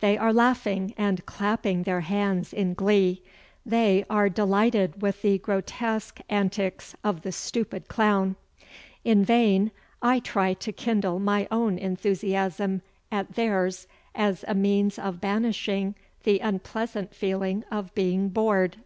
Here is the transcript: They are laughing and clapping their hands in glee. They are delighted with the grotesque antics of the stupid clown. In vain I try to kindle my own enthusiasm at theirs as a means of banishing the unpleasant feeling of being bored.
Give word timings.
They 0.00 0.16
are 0.16 0.32
laughing 0.32 0.94
and 0.96 1.26
clapping 1.26 1.82
their 1.82 2.00
hands 2.00 2.54
in 2.54 2.72
glee. 2.72 3.20
They 3.66 4.06
are 4.08 4.30
delighted 4.30 5.02
with 5.02 5.20
the 5.20 5.36
grotesque 5.36 6.18
antics 6.30 6.96
of 7.04 7.20
the 7.20 7.30
stupid 7.30 7.86
clown. 7.86 8.36
In 9.04 9.22
vain 9.22 9.70
I 10.00 10.20
try 10.20 10.54
to 10.54 10.72
kindle 10.72 11.18
my 11.18 11.46
own 11.50 11.76
enthusiasm 11.76 12.80
at 13.12 13.34
theirs 13.34 13.86
as 14.14 14.46
a 14.48 14.54
means 14.54 14.98
of 14.98 15.20
banishing 15.20 15.94
the 16.22 16.38
unpleasant 16.38 17.14
feeling 17.14 17.62
of 17.70 17.94
being 17.94 18.30
bored. 18.30 18.78